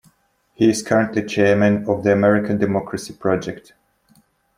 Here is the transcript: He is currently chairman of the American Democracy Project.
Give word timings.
He 0.55 0.67
is 0.67 0.81
currently 0.81 1.23
chairman 1.27 1.87
of 1.87 2.03
the 2.03 2.11
American 2.11 2.57
Democracy 2.57 3.13
Project. 3.13 3.73